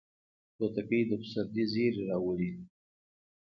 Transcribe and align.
توتکۍ 0.57 1.01
د 1.07 1.11
پسرلي 1.21 1.63
زیری 1.71 2.01
راوړي 2.09 2.51